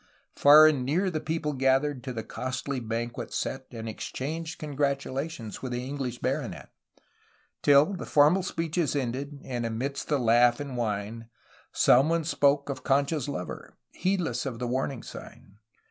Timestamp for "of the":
14.47-14.65